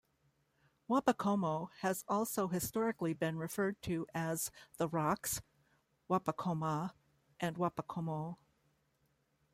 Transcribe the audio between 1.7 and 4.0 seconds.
has also historically been referred